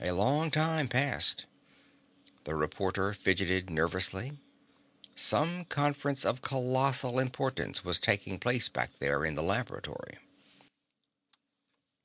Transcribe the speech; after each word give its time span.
A 0.00 0.10
long 0.10 0.50
time 0.50 0.88
passed. 0.88 1.46
The 2.42 2.56
reporter 2.56 3.12
fidgeted 3.14 3.70
nervously. 3.70 4.36
Some 5.14 5.66
conference 5.66 6.24
of 6.24 6.42
colossal 6.42 7.20
importance 7.20 7.84
was 7.84 8.00
taking 8.00 8.40
place 8.40 8.68
back 8.68 8.94
there 8.94 9.24
in 9.24 9.36
the 9.36 9.42
laboratory. 9.44 10.18